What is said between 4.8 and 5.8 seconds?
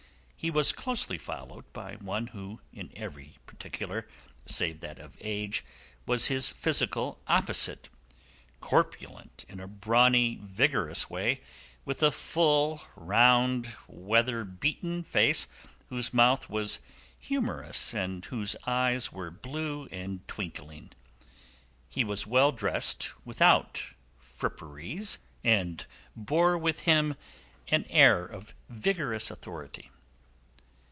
of age,